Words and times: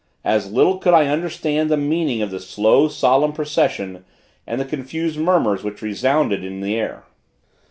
As 0.23 0.51
little 0.51 0.79
could 0.79 0.95
I 0.95 1.05
understand 1.05 1.69
the 1.69 1.77
meaning 1.77 2.23
of 2.23 2.31
the 2.31 2.39
slow, 2.39 2.87
solemn 2.87 3.33
procession, 3.33 4.03
and 4.47 4.59
the 4.59 4.65
confused 4.65 5.19
murmurs 5.19 5.63
which 5.63 5.83
resounded 5.83 6.43
in 6.43 6.61
the 6.61 6.73
air. 6.73 7.03